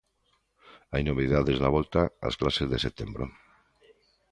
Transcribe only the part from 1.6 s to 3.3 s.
volta ás clases de setembro.